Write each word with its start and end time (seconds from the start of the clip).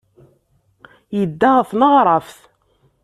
Yedda 1.17 1.49
ɣer 1.55 1.63
tneɣraft. 1.69 2.39